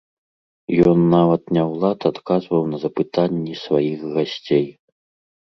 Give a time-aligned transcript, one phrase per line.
[0.91, 4.67] Ён нават не ў лад адказваў на запытанні сваіх гасцей.